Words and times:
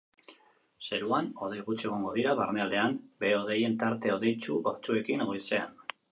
Zeruan 0.87 1.27
hodei 1.41 1.59
gutxi 1.67 1.85
egongo 1.89 2.13
dira, 2.15 2.31
barnealdean 2.39 2.95
behe-hodeien 3.23 3.75
tarte 3.83 4.13
hodeitsu 4.15 4.57
batzuekin 4.69 5.23
goizean. 5.33 5.77